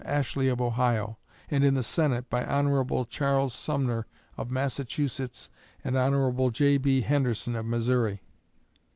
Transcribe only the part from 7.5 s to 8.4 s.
of Missouri.